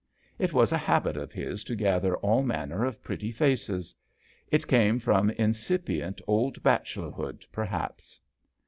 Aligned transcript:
It 0.39 0.51
was 0.51 0.71
a 0.71 0.79
habit 0.79 1.15
of 1.15 1.31
his 1.31 1.63
to 1.65 1.75
gather 1.75 2.15
all 2.17 2.41
manner 2.41 2.83
of 2.85 3.03
pretty 3.03 3.31
faces. 3.31 3.93
It 4.49 4.65
came 4.65 4.97
from 4.97 5.29
incipient 5.29 6.21
old 6.25 6.63
bachelor 6.63 7.11
hood, 7.11 7.45
perhaps. 7.51 8.19